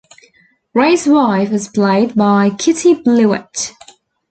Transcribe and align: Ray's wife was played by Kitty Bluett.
Ray's 0.73 1.05
wife 1.05 1.51
was 1.51 1.67
played 1.67 2.15
by 2.15 2.49
Kitty 2.49 2.95
Bluett. 3.03 3.71